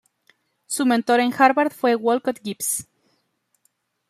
Su 0.65 0.87
mentor 0.87 1.19
en 1.19 1.31
Harvard 1.31 1.71
fue 1.71 1.93
Wolcott 1.93 2.39
Gibbs. 2.43 2.87